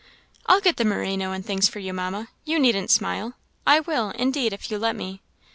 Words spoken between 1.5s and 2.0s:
for you,